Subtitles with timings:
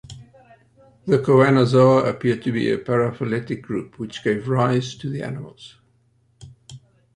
[1.05, 5.75] The Choanozoa appear to be a paraphyletic group which gave rise to the animals.